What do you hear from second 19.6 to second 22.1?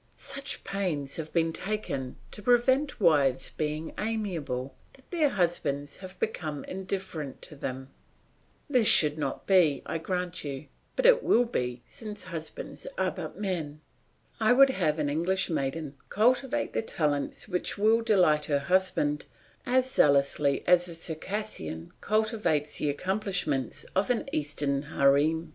as zealously as the Circassian